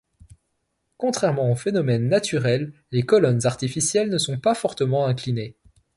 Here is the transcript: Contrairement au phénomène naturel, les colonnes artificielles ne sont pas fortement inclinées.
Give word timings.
Contrairement 0.97 1.51
au 1.51 1.55
phénomène 1.55 2.07
naturel, 2.07 2.73
les 2.89 3.03
colonnes 3.03 3.45
artificielles 3.45 4.09
ne 4.09 4.17
sont 4.17 4.39
pas 4.39 4.55
fortement 4.55 5.05
inclinées. 5.05 5.55